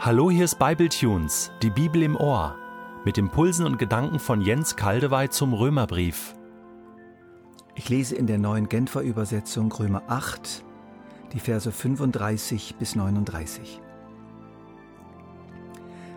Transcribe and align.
Hallo, 0.00 0.30
hier 0.30 0.44
ist 0.44 0.60
Bibletunes, 0.60 1.50
die 1.60 1.70
Bibel 1.70 2.04
im 2.04 2.14
Ohr, 2.14 2.54
mit 3.04 3.18
Impulsen 3.18 3.66
und 3.66 3.80
Gedanken 3.80 4.20
von 4.20 4.40
Jens 4.40 4.76
Kaldewey 4.76 5.28
zum 5.28 5.52
Römerbrief. 5.52 6.36
Ich 7.74 7.88
lese 7.88 8.14
in 8.14 8.28
der 8.28 8.38
neuen 8.38 8.68
Genfer 8.68 9.00
Übersetzung 9.00 9.72
Römer 9.72 10.04
8, 10.06 10.62
die 11.32 11.40
Verse 11.40 11.72
35 11.72 12.76
bis 12.76 12.94
39. 12.94 13.80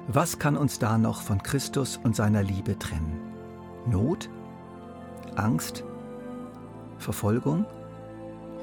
Was 0.07 0.37
kann 0.37 0.57
uns 0.57 0.77
da 0.77 0.99
noch 0.99 1.23
von 1.23 1.41
Christus 1.41 1.97
und 1.97 2.15
seiner 2.15 2.43
Liebe 2.43 2.77
trennen? 2.77 3.19
Not? 3.87 4.29
Angst? 5.35 5.83
Verfolgung? 6.99 7.65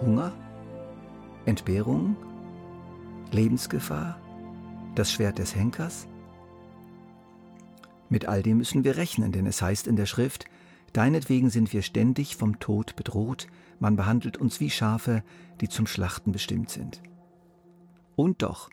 Hunger? 0.00 0.30
Entbehrung? 1.44 2.14
Lebensgefahr? 3.32 4.16
Das 4.98 5.12
Schwert 5.12 5.38
des 5.38 5.54
Henkers? 5.54 6.08
Mit 8.08 8.26
all 8.26 8.42
dem 8.42 8.56
müssen 8.56 8.82
wir 8.82 8.96
rechnen, 8.96 9.30
denn 9.30 9.46
es 9.46 9.62
heißt 9.62 9.86
in 9.86 9.94
der 9.94 10.06
Schrift, 10.06 10.46
Deinetwegen 10.92 11.50
sind 11.50 11.72
wir 11.72 11.82
ständig 11.82 12.34
vom 12.34 12.58
Tod 12.58 12.96
bedroht, 12.96 13.46
man 13.78 13.94
behandelt 13.94 14.38
uns 14.38 14.58
wie 14.58 14.70
Schafe, 14.70 15.22
die 15.60 15.68
zum 15.68 15.86
Schlachten 15.86 16.32
bestimmt 16.32 16.70
sind. 16.70 17.00
Und 18.16 18.42
doch, 18.42 18.70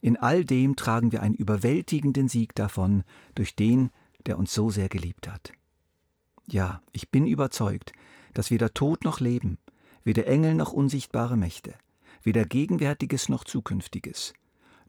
in 0.00 0.16
all 0.16 0.46
dem 0.46 0.76
tragen 0.76 1.12
wir 1.12 1.20
einen 1.20 1.34
überwältigenden 1.34 2.28
Sieg 2.28 2.54
davon 2.54 3.04
durch 3.34 3.54
den, 3.54 3.90
der 4.24 4.38
uns 4.38 4.54
so 4.54 4.70
sehr 4.70 4.88
geliebt 4.88 5.28
hat. 5.28 5.52
Ja, 6.46 6.80
ich 6.92 7.10
bin 7.10 7.26
überzeugt, 7.26 7.92
dass 8.32 8.50
weder 8.50 8.72
Tod 8.72 9.04
noch 9.04 9.20
Leben, 9.20 9.58
weder 10.04 10.26
Engel 10.26 10.54
noch 10.54 10.72
unsichtbare 10.72 11.36
Mächte, 11.36 11.74
weder 12.22 12.46
Gegenwärtiges 12.46 13.28
noch 13.28 13.44
Zukünftiges, 13.44 14.32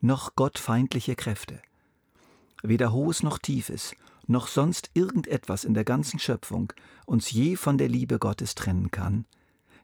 noch 0.01 0.35
gottfeindliche 0.35 1.15
Kräfte, 1.15 1.61
weder 2.63 2.91
Hohes 2.91 3.23
noch 3.23 3.37
Tiefes, 3.37 3.95
noch 4.27 4.47
sonst 4.47 4.91
irgendetwas 4.93 5.63
in 5.63 5.73
der 5.73 5.85
ganzen 5.85 6.19
Schöpfung 6.19 6.73
uns 7.05 7.31
je 7.31 7.55
von 7.55 7.77
der 7.77 7.87
Liebe 7.87 8.19
Gottes 8.19 8.55
trennen 8.55 8.91
kann, 8.91 9.25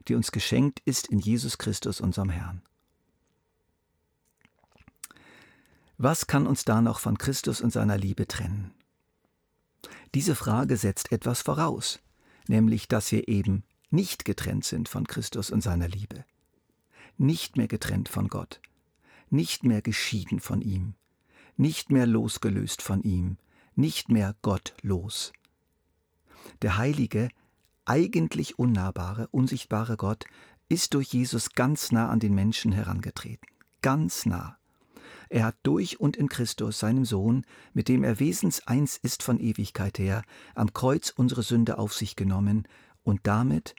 die 0.08 0.14
uns 0.14 0.32
geschenkt 0.32 0.80
ist 0.84 1.08
in 1.08 1.18
Jesus 1.18 1.58
Christus, 1.58 2.00
unserem 2.00 2.28
Herrn. 2.28 2.62
Was 5.96 6.26
kann 6.26 6.46
uns 6.46 6.64
da 6.64 6.82
noch 6.82 6.98
von 6.98 7.16
Christus 7.18 7.60
und 7.60 7.72
seiner 7.72 7.96
Liebe 7.96 8.26
trennen? 8.26 8.72
Diese 10.14 10.34
Frage 10.34 10.76
setzt 10.76 11.12
etwas 11.12 11.40
voraus, 11.42 12.00
nämlich 12.46 12.88
dass 12.88 13.10
wir 13.12 13.28
eben 13.28 13.64
nicht 13.90 14.24
getrennt 14.24 14.64
sind 14.64 14.88
von 14.88 15.06
Christus 15.06 15.50
und 15.50 15.62
seiner 15.62 15.88
Liebe, 15.88 16.24
nicht 17.16 17.56
mehr 17.56 17.68
getrennt 17.68 18.08
von 18.08 18.28
Gott, 18.28 18.60
nicht 19.30 19.64
mehr 19.64 19.82
geschieden 19.82 20.40
von 20.40 20.60
ihm, 20.60 20.94
nicht 21.56 21.90
mehr 21.90 22.06
losgelöst 22.06 22.82
von 22.82 23.02
ihm, 23.02 23.36
nicht 23.74 24.08
mehr 24.08 24.34
gottlos. 24.42 25.32
Der 26.62 26.76
heilige, 26.76 27.28
eigentlich 27.84 28.58
unnahbare, 28.58 29.28
unsichtbare 29.28 29.96
Gott 29.96 30.24
ist 30.68 30.94
durch 30.94 31.12
Jesus 31.12 31.50
ganz 31.50 31.92
nah 31.92 32.08
an 32.08 32.20
den 32.20 32.34
Menschen 32.34 32.72
herangetreten, 32.72 33.46
ganz 33.82 34.26
nah. 34.26 34.58
Er 35.28 35.44
hat 35.44 35.56
durch 35.62 36.00
und 36.00 36.16
in 36.16 36.28
Christus, 36.28 36.78
seinem 36.78 37.04
Sohn, 37.04 37.44
mit 37.72 37.88
dem 37.88 38.04
er 38.04 38.20
wesenseins 38.20 38.96
ist 38.96 39.22
von 39.22 39.40
Ewigkeit 39.40 39.98
her, 39.98 40.22
am 40.54 40.72
Kreuz 40.72 41.10
unsere 41.10 41.42
Sünde 41.42 41.78
auf 41.78 41.94
sich 41.94 42.16
genommen 42.16 42.68
und 43.02 43.20
damit 43.24 43.74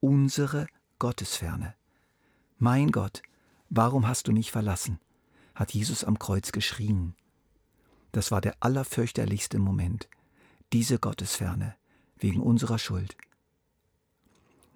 unsere 0.00 0.66
Gottesferne. 0.98 1.74
Mein 2.58 2.90
Gott, 2.90 3.22
warum 3.68 4.06
hast 4.06 4.28
du 4.28 4.32
mich 4.32 4.50
verlassen? 4.50 4.98
hat 5.54 5.74
Jesus 5.74 6.04
am 6.04 6.20
Kreuz 6.20 6.52
geschrien. 6.52 7.16
Das 8.12 8.30
war 8.30 8.40
der 8.40 8.56
allerfürchterlichste 8.60 9.58
Moment, 9.58 10.08
diese 10.72 11.00
Gottesferne, 11.00 11.74
wegen 12.16 12.40
unserer 12.40 12.78
Schuld. 12.78 13.16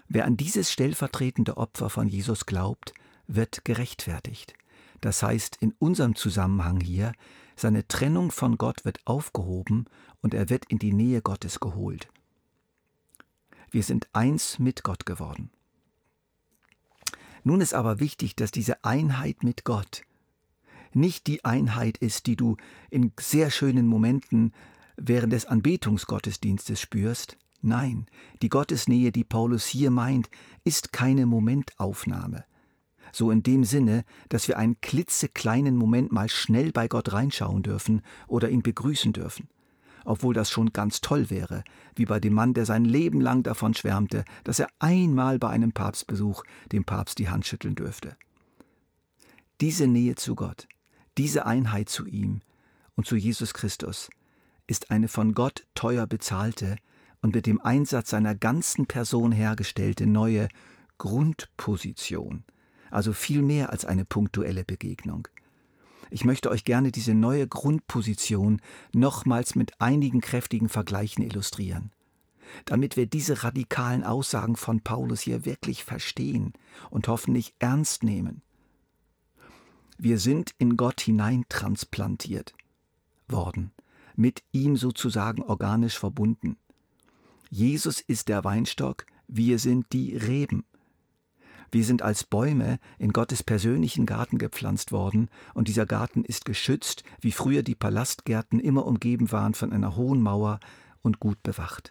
Wer 0.09 0.25
an 0.27 0.37
dieses 0.37 0.73
stellvertretende 0.73 1.57
Opfer 1.57 1.89
von 1.89 2.09
Jesus 2.09 2.47
glaubt, 2.47 2.93
wird 3.27 3.65
gerechtfertigt. 3.65 4.55
Das 5.01 5.23
heißt, 5.23 5.57
in 5.57 5.73
unserem 5.79 6.17
Zusammenhang 6.17 6.81
hier, 6.81 7.13
seine 7.57 7.87
Trennung 7.87 8.31
von 8.31 8.59
Gott 8.59 8.85
wird 8.85 9.07
aufgehoben 9.07 9.87
und 10.21 10.35
er 10.35 10.51
wird 10.51 10.65
in 10.67 10.79
die 10.79 10.93
Nähe 10.93 11.23
Gottes 11.23 11.61
geholt. 11.61 12.09
Wir 13.71 13.83
sind 13.83 14.09
eins 14.13 14.59
mit 14.59 14.83
Gott 14.83 15.07
geworden. 15.07 15.51
Nun 17.45 17.61
ist 17.61 17.75
aber 17.75 18.01
wichtig, 18.01 18.37
dass 18.37 18.51
diese 18.51 18.85
Einheit 18.85 19.43
mit 19.43 19.65
Gott 19.65 20.03
nicht 20.95 21.27
die 21.27 21.45
Einheit 21.45 21.99
ist, 21.99 22.27
die 22.27 22.37
du 22.37 22.57
in 22.91 23.13
sehr 23.19 23.51
schönen 23.51 23.87
Momenten 23.87 24.53
während 24.97 25.33
des 25.33 25.47
Anbetungsgottesdienstes 25.47 26.81
spürst. 26.81 27.39
Nein, 27.63 28.07
die 28.43 28.49
Gottesnähe, 28.49 29.11
die 29.11 29.25
Paulus 29.25 29.65
hier 29.65 29.91
meint, 29.91 30.29
ist 30.65 30.93
keine 30.93 31.27
Momentaufnahme 31.27 32.45
so 33.13 33.31
in 33.31 33.43
dem 33.43 33.65
Sinne, 33.65 34.05
dass 34.31 34.49
wir 34.49 34.59
einen 34.59 34.81
klitzekleinen 34.81 35.77
Moment 35.77 36.11
mal 36.11 36.29
schnell 36.29 36.73
bei 36.73 36.89
Gott 36.89 37.13
reinschauen 37.13 37.63
dürfen 37.63 38.03
oder 38.27 38.49
ihn 38.49 38.63
begrüßen 38.63 39.13
dürfen. 39.13 39.49
Obwohl 40.05 40.35
das 40.35 40.51
schon 40.51 40.73
ganz 40.73 41.01
toll 41.01 41.31
wäre, 41.31 41.65
wie 41.95 42.07
bei 42.07 42.21
dem 42.21 42.35
Mann, 42.35 42.55
der 42.55 42.67
sein 42.67 42.85
Leben 42.85 43.21
lang 43.21 43.43
davon 43.43 43.75
schwärmte, 43.75 44.25
dass 44.45 44.59
er 44.59 44.69
einmal 44.79 45.39
bei 45.39 45.49
einem 45.49 45.73
Papstbesuch 45.73 46.45
dem 46.73 46.85
Papst 46.85 47.19
die 47.19 47.29
Hand 47.29 47.47
schütteln 47.47 47.75
dürfte. 47.75 48.17
Diese 49.61 49.87
Nähe 49.87 50.17
zu 50.17 50.35
Gott, 50.35 50.67
diese 51.19 51.47
Einheit 51.47 51.89
zu 51.89 52.07
ihm 52.07 52.41
und 52.97 53.07
zu 53.07 53.17
Jesus 53.17 53.55
Christus 53.55 54.11
ist 54.67 54.91
eine 54.91 55.09
von 55.09 55.35
Gott 55.35 55.67
teuer 55.75 56.07
bezahlte 56.07 56.77
und 57.21 57.35
mit 57.35 57.47
dem 57.47 57.61
Einsatz 57.61 58.11
seiner 58.11 58.35
ganzen 58.35 58.87
Person 58.87 59.33
hergestellte 59.33 60.07
neue 60.07 60.49
Grundposition, 60.99 62.45
also 62.91 63.13
viel 63.13 63.43
mehr 63.43 63.71
als 63.71 63.85
eine 63.85 64.05
punktuelle 64.05 64.65
Begegnung. 64.65 65.29
Ich 66.13 66.27
möchte 66.27 66.51
euch 66.51 66.65
gerne 66.65 66.93
diese 66.93 67.15
neue 67.15 67.49
Grundposition 67.49 68.61
nochmals 68.93 69.55
mit 69.55 69.81
einigen 69.81 70.21
kräftigen 70.21 70.69
Vergleichen 70.69 71.25
illustrieren, 71.25 71.91
damit 72.67 72.99
wir 72.99 73.07
diese 73.07 73.45
radikalen 73.45 74.05
Aussagen 74.05 74.57
von 74.57 74.83
Paulus 74.83 75.23
hier 75.23 75.47
wirklich 75.47 75.85
verstehen 75.85 76.53
und 76.91 77.09
hoffentlich 77.09 77.55
ernst 77.61 78.03
nehmen. 78.03 78.43
Wir 79.97 80.19
sind 80.19 80.55
in 80.59 80.77
Gott 80.77 81.01
hineintransplantiert 81.01 82.53
worden, 83.27 83.73
mit 84.15 84.43
ihm 84.53 84.77
sozusagen 84.77 85.43
organisch 85.43 85.99
verbunden. 85.99 86.59
Jesus 87.49 88.03
ist 88.03 88.29
der 88.29 88.45
Weinstock, 88.45 89.07
wir 89.29 89.59
sind 89.59 89.87
die 89.95 90.15
Reben. 90.15 90.67
Wir 91.73 91.85
sind 91.85 92.03
als 92.03 92.23
Bäume 92.23 92.79
in 92.99 93.15
Gottes 93.15 93.43
persönlichen 93.43 94.05
Garten 94.05 94.37
gepflanzt 94.37 94.93
worden, 94.93 95.31
und 95.55 95.69
dieser 95.69 95.87
Garten 95.87 96.23
ist 96.23 96.45
geschützt, 96.45 97.03
wie 97.21 97.33
früher 97.33 97.63
die 97.63 97.75
Palastgärten 97.75 98.61
immer 98.61 98.85
umgeben 98.87 99.33
waren 99.33 99.55
von 99.55 99.73
einer 99.73 99.97
hohen 99.97 100.21
Mauer 100.21 100.61
und 101.01 101.19
gut 101.19 101.43
bewacht. 101.43 101.91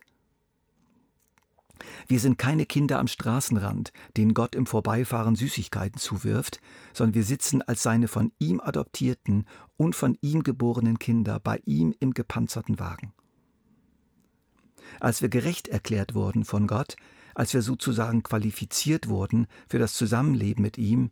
Wir 2.07 2.19
sind 2.19 2.37
keine 2.37 2.67
Kinder 2.67 2.99
am 2.99 3.07
Straßenrand, 3.07 3.91
denen 4.15 4.35
Gott 4.35 4.53
im 4.53 4.67
Vorbeifahren 4.67 5.35
Süßigkeiten 5.35 5.99
zuwirft, 5.99 6.61
sondern 6.93 7.15
wir 7.15 7.23
sitzen 7.23 7.63
als 7.63 7.81
seine 7.81 8.07
von 8.07 8.31
ihm 8.37 8.59
adoptierten 8.59 9.47
und 9.77 9.95
von 9.95 10.15
ihm 10.21 10.43
geborenen 10.43 10.99
Kinder 10.99 11.39
bei 11.39 11.59
ihm 11.65 11.95
im 11.99 12.13
gepanzerten 12.13 12.77
Wagen. 12.77 13.13
Als 14.99 15.23
wir 15.23 15.29
gerecht 15.29 15.69
erklärt 15.69 16.13
wurden 16.13 16.45
von 16.45 16.67
Gott, 16.67 16.97
als 17.35 17.53
wir 17.53 17.61
sozusagen 17.61 18.23
qualifiziert 18.23 19.07
wurden 19.07 19.47
für 19.67 19.79
das 19.79 19.93
Zusammenleben 19.93 20.61
mit 20.61 20.78
ihm, 20.78 21.11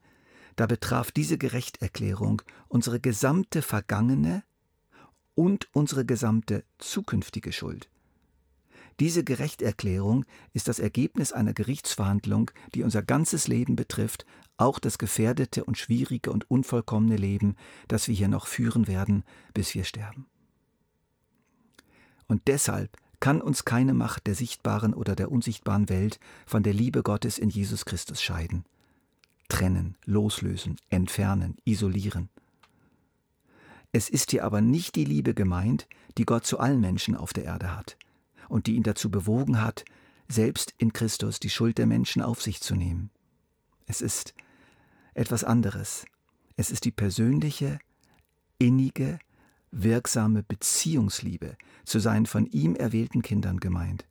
da 0.55 0.65
betraf 0.65 1.11
diese 1.11 1.37
Gerechterklärung 1.37 2.41
unsere 2.67 2.99
gesamte 2.99 3.61
vergangene 3.61 4.43
und 5.35 5.69
unsere 5.73 6.05
gesamte 6.05 6.65
zukünftige 6.79 7.53
Schuld. 7.53 7.89
Diese 8.99 9.23
Gerechterklärung 9.23 10.25
ist 10.51 10.67
das 10.67 10.79
Ergebnis 10.79 11.31
einer 11.31 11.53
Gerichtsverhandlung, 11.53 12.51
die 12.75 12.83
unser 12.83 13.01
ganzes 13.01 13.47
Leben 13.47 13.77
betrifft, 13.77 14.25
auch 14.57 14.79
das 14.79 14.97
gefährdete 14.97 15.63
und 15.63 15.77
schwierige 15.77 16.31
und 16.33 16.51
unvollkommene 16.51 17.15
Leben, 17.15 17.55
das 17.87 18.09
wir 18.09 18.15
hier 18.15 18.27
noch 18.27 18.47
führen 18.47 18.87
werden, 18.87 19.23
bis 19.53 19.73
wir 19.73 19.85
sterben. 19.85 20.25
Und 22.27 22.41
deshalb 22.47 22.97
kann 23.19 23.41
uns 23.41 23.65
keine 23.65 23.93
Macht 23.93 24.27
der 24.27 24.35
sichtbaren 24.35 24.93
oder 24.93 25.15
der 25.15 25.31
unsichtbaren 25.31 25.89
Welt 25.89 26.19
von 26.45 26.63
der 26.63 26.73
Liebe 26.73 27.03
Gottes 27.03 27.37
in 27.37 27.49
Jesus 27.49 27.85
Christus 27.85 28.21
scheiden. 28.21 28.65
Trennen, 29.49 29.95
loslösen, 30.05 30.77
entfernen, 30.89 31.57
isolieren. 31.65 32.29
Es 33.91 34.09
ist 34.09 34.31
hier 34.31 34.45
aber 34.45 34.61
nicht 34.61 34.95
die 34.95 35.05
Liebe 35.05 35.33
gemeint, 35.33 35.87
die 36.17 36.25
Gott 36.25 36.45
zu 36.45 36.59
allen 36.59 36.79
Menschen 36.79 37.15
auf 37.15 37.33
der 37.33 37.45
Erde 37.45 37.75
hat 37.75 37.97
und 38.47 38.67
die 38.67 38.75
ihn 38.75 38.83
dazu 38.83 39.09
bewogen 39.09 39.61
hat, 39.61 39.83
selbst 40.27 40.73
in 40.77 40.93
Christus 40.93 41.39
die 41.39 41.49
Schuld 41.49 41.77
der 41.79 41.87
Menschen 41.87 42.21
auf 42.21 42.41
sich 42.41 42.61
zu 42.61 42.75
nehmen. 42.75 43.09
Es 43.87 44.01
ist 44.01 44.35
etwas 45.15 45.43
anderes. 45.43 46.05
Es 46.55 46.69
ist 46.69 46.85
die 46.85 46.91
persönliche, 46.91 47.79
innige, 48.59 49.17
wirksame 49.71 50.43
Beziehungsliebe 50.43 51.57
zu 51.85 51.99
seinen 51.99 52.25
von 52.25 52.45
ihm 52.45 52.75
erwählten 52.75 53.21
Kindern 53.21 53.59
gemeint, 53.59 54.05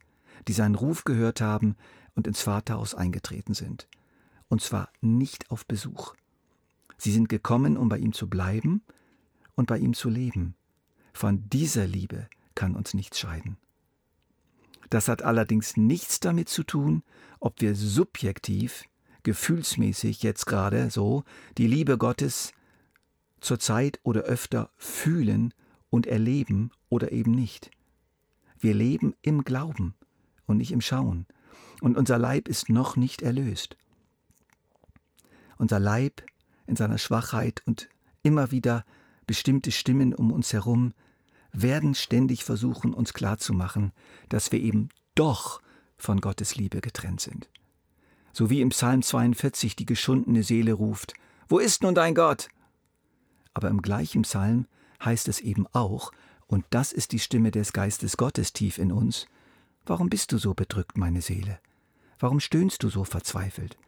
die 0.47 0.53
seinen 0.53 0.75
Ruf 0.75 1.05
gehört 1.05 1.41
haben 1.41 1.77
und 2.15 2.27
ins 2.27 2.43
Vaterhaus 2.43 2.95
eingetreten 2.95 3.55
sind. 3.55 3.89
Und 4.49 4.63
zwar 4.63 4.89
nicht 5.01 5.51
auf 5.51 5.67
Besuch. 5.67 6.15
Sie 6.97 7.13
sind 7.13 7.29
gekommen, 7.29 7.77
um 7.77 7.89
bei 7.89 7.99
ihm 7.99 8.13
zu 8.13 8.29
bleiben 8.29 8.83
und 9.55 9.67
bei 9.67 9.79
ihm 9.79 9.95
zu 9.95 10.09
leben. 10.09 10.55
Von 11.13 11.49
dieser 11.51 11.87
Liebe 11.87 12.29
kann 12.55 12.75
uns 12.75 12.95
nichts 12.95 13.19
scheiden. 13.19 13.57
Das 14.91 15.09
hat 15.09 15.23
allerdings 15.23 15.77
nichts 15.77 16.19
damit 16.19 16.49
zu 16.49 16.65
tun, 16.65 17.03
ob 17.41 17.61
wir 17.61 17.75
subjektiv, 17.75 18.85
gefühlsmäßig 19.23 20.23
jetzt 20.23 20.47
gerade 20.47 20.91
so 20.91 21.25
die 21.59 21.67
Liebe 21.67 21.99
Gottes 21.99 22.53
zur 23.41 23.59
Zeit 23.59 24.01
oder 24.03 24.23
öfter 24.23 24.71
fühlen 24.77 25.55
und 25.91 26.07
erleben 26.07 26.71
oder 26.89 27.13
eben 27.13 27.33
nicht. 27.33 27.71
Wir 28.59 28.75
leben 28.75 29.15
im 29.23 29.45
Glauben 29.45 29.95
und 30.47 30.57
nicht 30.57 30.73
im 30.73 30.81
Schauen. 30.81 31.27
Und 31.81 31.97
unser 31.97 32.19
Leib 32.19 32.49
ist 32.49 32.69
noch 32.69 32.97
nicht 32.97 33.23
erlöst. 33.23 33.77
Unser 35.59 35.79
Leib 35.79 36.23
in 36.67 36.77
seiner 36.77 36.99
Schwachheit 36.99 37.63
und 37.67 37.89
immer 38.23 38.51
wieder 38.51 38.85
bestimmte 39.27 39.71
Stimmen 39.71 40.15
um 40.15 40.33
uns 40.33 40.53
herum 40.53 40.93
werden 41.53 41.95
ständig 41.95 42.45
versuchen, 42.45 42.93
uns 42.93 43.15
klarzumachen, 43.15 43.93
dass 44.29 44.53
wir 44.53 44.61
eben 44.61 44.91
doch 45.15 45.61
von 45.97 46.21
Gottes 46.21 46.57
Liebe 46.57 46.81
getrennt 46.81 47.21
sind. 47.21 47.49
So 48.33 48.51
wie 48.51 48.61
im 48.61 48.69
Psalm 48.69 49.03
42 49.03 49.77
die 49.77 49.87
geschundene 49.87 50.43
Seele 50.43 50.73
ruft, 50.73 51.15
Wo 51.49 51.59
ist 51.59 51.83
nun 51.83 51.95
dein 51.95 52.15
Gott? 52.15 52.49
Aber 53.55 53.69
im 53.69 53.83
gleichen 53.83 54.23
Psalm 54.23 54.67
heißt 55.05 55.29
es 55.29 55.41
eben 55.41 55.67
auch, 55.73 56.13
und 56.47 56.65
das 56.71 56.93
ist 56.93 57.13
die 57.13 57.19
Stimme 57.19 57.51
des 57.51 57.73
Geistes 57.73 58.17
Gottes 58.17 58.53
tief 58.53 58.79
in 58.79 58.93
uns, 58.93 59.27
Warum 59.89 60.11
bist 60.11 60.33
du 60.33 60.39
so 60.39 60.53
bedrückt, 60.53 60.99
meine 60.99 61.23
Seele? 61.23 61.59
Warum 62.19 62.41
stöhnst 62.41 62.83
du 62.83 62.91
so 62.91 63.05
verzweifelt? 63.05 63.79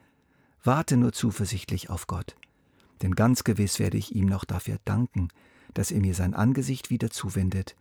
Warte 0.65 0.97
nur 0.97 1.12
zuversichtlich 1.12 1.91
auf 1.91 2.07
Gott, 2.07 2.37
denn 3.03 3.15
ganz 3.15 3.45
gewiss 3.45 3.79
werde 3.79 3.99
ich 3.99 4.15
ihm 4.15 4.25
noch 4.25 4.47
dafür 4.47 4.79
danken, 4.87 5.29
dass 5.75 5.91
er 5.91 6.01
mir 6.01 6.15
sein 6.15 6.33
Angesicht 6.33 6.89
wieder 6.89 7.11
zuwendet 7.11 7.77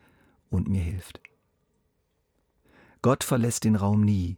und 0.50 0.68
mir 0.68 0.82
hilft. 0.82 1.22
Gott 3.02 3.24
verlässt 3.24 3.64
den 3.64 3.78
Raum 3.78 4.02
nie, 4.02 4.38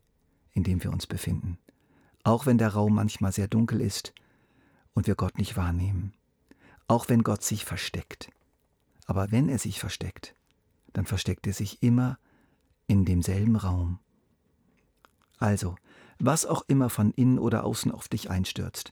in 0.54 0.64
dem 0.64 0.84
wir 0.84 0.92
uns 0.92 1.08
befinden, 1.08 1.58
auch 2.24 2.46
wenn 2.46 2.60
der 2.60 2.70
Raum 2.70 2.94
manchmal 2.94 3.32
sehr 3.32 3.48
dunkel 3.48 3.82
ist 3.82 4.14
und 4.94 5.08
wir 5.08 5.16
Gott 5.16 5.40
nicht 5.40 5.58
wahrnehmen, 5.58 6.14
auch 6.92 7.08
wenn 7.08 7.24
Gott 7.24 7.42
sich 7.42 7.64
versteckt. 7.64 8.30
Aber 9.06 9.32
wenn 9.32 9.48
er 9.48 9.58
sich 9.58 9.80
versteckt, 9.80 10.36
dann 10.92 11.06
versteckt 11.06 11.48
er 11.48 11.54
sich 11.54 11.82
immer 11.82 12.20
in 12.86 13.06
demselben 13.06 13.56
Raum. 13.56 14.00
Also, 15.38 15.78
was 16.20 16.46
auch 16.46 16.66
immer 16.68 16.90
von 16.90 17.12
innen 17.12 17.40
oder 17.40 17.64
außen 17.64 17.94
auf 17.94 18.10
dich 18.10 18.30
einstürzt, 18.30 18.92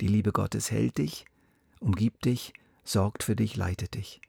die 0.00 0.06
Liebe 0.06 0.32
Gottes 0.32 0.70
hält 0.70 0.96
dich, 0.96 1.26
umgibt 1.80 2.24
dich, 2.24 2.54
sorgt 2.82 3.22
für 3.22 3.36
dich, 3.36 3.56
leitet 3.56 3.94
dich. 3.94 4.22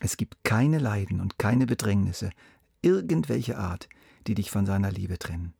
Es 0.00 0.16
gibt 0.16 0.42
keine 0.42 0.80
Leiden 0.80 1.20
und 1.20 1.38
keine 1.38 1.66
Bedrängnisse, 1.66 2.30
irgendwelche 2.82 3.58
Art, 3.58 3.88
die 4.26 4.34
dich 4.34 4.50
von 4.50 4.66
seiner 4.66 4.90
Liebe 4.90 5.20
trennen. 5.20 5.54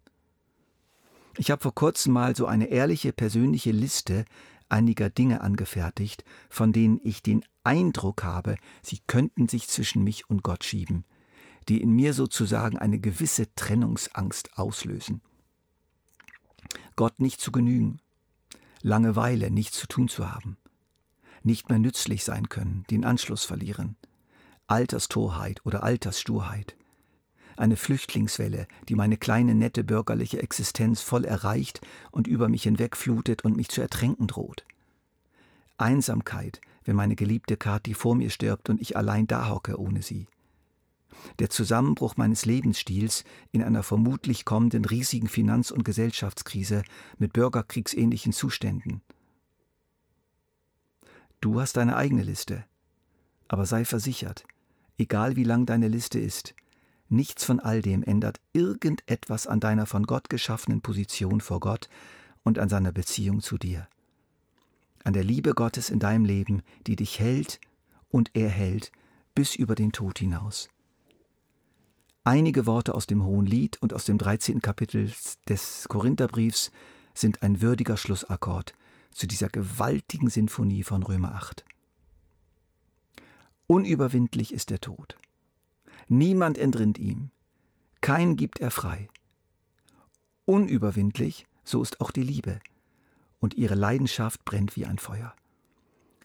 Ich 1.39 1.53
habe 1.53 1.63
vor 1.63 1.75
kurzem 1.75 2.13
mal 2.13 2.35
so 2.35 2.47
eine 2.47 2.67
ehrliche 2.67 3.13
persönliche 3.13 3.71
Liste 3.71 4.25
einiger 4.75 5.09
Dinge 5.09 5.41
angefertigt, 5.41 6.25
von 6.51 6.73
denen 6.73 7.01
ich 7.05 7.23
den 7.23 7.45
Eindruck 7.63 8.25
habe, 8.25 8.57
sie 8.83 8.99
könnten 9.07 9.49
sich 9.49 9.69
zwischen 9.69 10.03
mich 10.03 10.29
und 10.29 10.43
Gott 10.43 10.65
schieben, 10.65 11.05
die 11.69 11.81
in 11.81 11.93
mir 11.93 12.13
sozusagen 12.13 12.77
eine 12.77 12.99
gewisse 12.99 13.55
Trennungsangst 13.55 14.59
auslösen. 14.59 15.23
Gott 16.97 17.21
nicht 17.21 17.41
zu 17.41 17.53
genügen, 17.53 18.01
Langeweile, 18.83 19.51
nichts 19.51 19.79
zu 19.79 19.87
tun 19.87 20.09
zu 20.09 20.31
haben, 20.31 20.59
nicht 21.43 21.71
mehr 21.71 21.79
nützlich 21.79 22.25
sein 22.25 22.49
können, 22.49 22.85
den 22.91 23.05
Anschluss 23.05 23.45
verlieren, 23.45 23.97
Alterstorheit 24.67 25.65
oder 25.65 25.85
Alterssturheit, 25.85 26.77
eine 27.57 27.77
Flüchtlingswelle, 27.77 28.67
die 28.89 28.95
meine 28.95 29.17
kleine 29.17 29.55
nette 29.55 29.85
bürgerliche 29.85 30.43
Existenz 30.43 31.01
voll 31.01 31.25
erreicht 31.25 31.81
und 32.11 32.27
über 32.27 32.49
mich 32.49 32.65
hinwegflutet 32.65 33.45
und 33.45 33.57
mich 33.57 33.69
zu 33.69 33.81
ertränken 33.81 34.27
droht. 34.27 34.65
Einsamkeit, 35.77 36.61
wenn 36.85 36.97
meine 36.97 37.17
geliebte 37.17 37.57
Kathi 37.57 37.95
vor 37.95 38.15
mir 38.15 38.31
stirbt 38.31 38.71
und 38.71 38.81
ich 38.81 38.97
allein 38.97 39.27
da 39.27 39.49
hocke 39.49 39.79
ohne 39.79 40.03
sie. 40.03 40.27
Der 41.39 41.51
Zusammenbruch 41.51 42.17
meines 42.17 42.45
Lebensstils 42.45 43.25
in 43.51 43.63
einer 43.63 43.83
vermutlich 43.83 44.45
kommenden 44.45 44.85
riesigen 44.85 45.29
Finanz- 45.29 45.71
und 45.71 45.85
Gesellschaftskrise 45.85 46.83
mit 47.19 47.33
bürgerkriegsähnlichen 47.33 48.33
Zuständen. 48.33 49.01
Du 51.41 51.61
hast 51.61 51.77
deine 51.77 51.97
eigene 51.97 52.23
Liste, 52.23 52.65
aber 53.49 53.67
sei 53.67 53.85
versichert, 53.85 54.45
egal 54.99 55.37
wie 55.37 55.45
lang 55.45 55.67
deine 55.67 55.89
Liste 55.89 56.19
ist, 56.19 56.55
Nichts 57.09 57.45
von 57.45 57.61
all 57.61 57.83
dem 57.83 58.03
ändert 58.03 58.41
irgendetwas 58.53 59.47
an 59.47 59.61
deiner 59.61 59.87
von 59.87 60.05
Gott 60.05 60.31
geschaffenen 60.31 60.81
Position 60.81 61.41
vor 61.41 61.61
Gott 61.61 61.89
und 62.43 62.59
an 62.59 62.69
seiner 62.69 62.93
Beziehung 62.93 63.41
zu 63.41 63.59
dir. 63.59 63.89
An 65.05 65.13
der 65.13 65.25
Liebe 65.25 65.53
Gottes 65.53 65.91
in 65.91 65.99
deinem 65.99 66.25
Leben, 66.25 66.63
die 66.87 66.97
dich 66.97 67.21
hält 67.21 67.61
und 68.09 68.31
er 68.35 68.49
hält 68.49 68.91
bis 69.35 69.55
über 69.55 69.75
den 69.75 69.93
Tod 69.93 70.19
hinaus. 70.19 70.69
Einige 72.27 72.65
Worte 72.65 72.95
aus 72.95 73.07
dem 73.07 73.23
Hohen 73.23 73.45
Lied 73.45 73.77
und 73.83 73.93
aus 73.93 74.07
dem 74.07 74.17
13. 74.17 74.63
Kapitel 74.63 75.13
des 75.47 75.87
Korintherbriefs 75.89 76.71
sind 77.13 77.43
ein 77.43 77.61
würdiger 77.61 77.99
Schlussakkord 77.99 78.75
zu 79.11 79.27
dieser 79.27 79.49
gewaltigen 79.49 80.31
Sinfonie 80.31 80.85
von 80.85 81.03
Römer 81.03 81.35
8. 81.35 81.65
Unüberwindlich 83.67 84.55
ist 84.55 84.71
der 84.71 84.81
Tod. 84.81 85.17
Niemand 86.09 86.59
entrinnt 86.59 86.99
ihm. 86.99 87.31
Kein 88.01 88.37
gibt 88.37 88.61
er 88.61 88.71
frei. 88.71 89.09
Unüberwindlich, 90.45 91.47
so 91.65 91.83
ist 91.83 92.01
auch 92.01 92.11
die 92.11 92.23
Liebe. 92.23 92.61
Und 93.41 93.55
ihre 93.55 93.75
Leidenschaft 93.75 94.45
brennt 94.45 94.77
wie 94.77 94.85
ein 94.87 94.99
Feuer. 94.99 95.35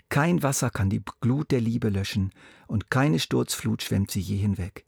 Kein 0.10 0.42
Wasser 0.44 0.70
kann 0.72 0.90
die 0.90 1.04
Glut 1.22 1.52
der 1.52 1.62
Liebe 1.62 1.90
löschen, 1.90 2.32
und 2.68 2.90
keine 2.90 3.20
Sturzflut 3.20 3.84
schwemmt 3.84 4.12
sie 4.12 4.22
je 4.22 4.38
hinweg. 4.38 4.86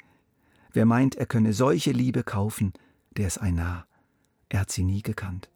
Wer 0.73 0.85
meint, 0.85 1.15
er 1.15 1.27
könne 1.27 1.53
solche 1.53 1.91
Liebe 1.91 2.23
kaufen, 2.23 2.73
der 3.17 3.27
ist 3.27 3.37
ein 3.37 3.55
Narr. 3.55 3.85
Er 4.49 4.61
hat 4.61 4.71
sie 4.71 4.83
nie 4.83 5.01
gekannt. 5.01 5.49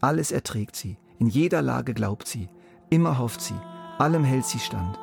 Alles 0.00 0.32
erträgt 0.32 0.76
sie, 0.76 0.98
in 1.18 1.28
jeder 1.28 1.62
Lage 1.62 1.94
glaubt 1.94 2.26
sie, 2.26 2.48
immer 2.90 3.18
hofft 3.18 3.40
sie, 3.40 3.58
allem 3.98 4.24
hält 4.24 4.44
sie 4.44 4.58
stand. 4.58 4.98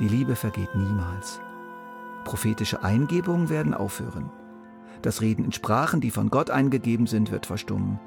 Die 0.00 0.08
Liebe 0.08 0.36
vergeht 0.36 0.74
niemals. 0.74 1.40
Prophetische 2.24 2.82
Eingebungen 2.82 3.48
werden 3.48 3.74
aufhören. 3.74 4.30
Das 5.02 5.20
Reden 5.20 5.44
in 5.44 5.52
Sprachen, 5.52 6.00
die 6.00 6.10
von 6.10 6.30
Gott 6.30 6.50
eingegeben 6.50 7.06
sind, 7.06 7.30
wird 7.32 7.46
verstummen. 7.46 7.98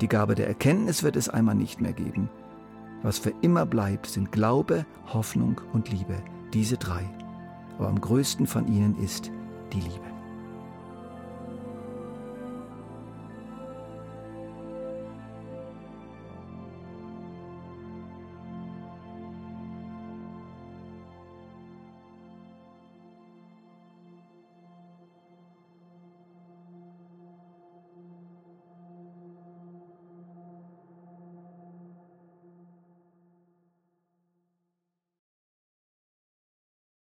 Die 0.00 0.08
Gabe 0.08 0.34
der 0.34 0.48
Erkenntnis 0.48 1.02
wird 1.02 1.16
es 1.16 1.28
einmal 1.28 1.54
nicht 1.54 1.80
mehr 1.80 1.92
geben. 1.92 2.30
Was 3.02 3.18
für 3.18 3.32
immer 3.42 3.66
bleibt, 3.66 4.06
sind 4.06 4.32
Glaube, 4.32 4.86
Hoffnung 5.12 5.60
und 5.72 5.90
Liebe, 5.90 6.22
diese 6.52 6.76
drei. 6.76 7.08
Aber 7.78 7.88
am 7.88 8.00
größten 8.00 8.46
von 8.46 8.66
ihnen 8.66 8.96
ist 8.98 9.30
die 9.72 9.80
Liebe. 9.80 10.19